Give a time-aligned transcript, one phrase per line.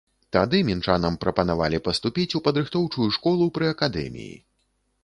[0.35, 4.35] Тады мінчанам прапанавалі паступіць у падрыхтоўчую школу пры акадэміі.